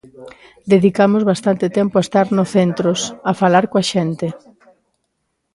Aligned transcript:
Dedicamos 0.73 1.21
bastante 1.31 1.65
tempo 1.77 1.95
a 1.97 2.05
estar 2.05 2.27
no 2.37 2.45
centros, 2.55 2.99
a 3.29 3.31
falar 3.41 3.65
coa 3.71 3.87
xente. 3.91 4.27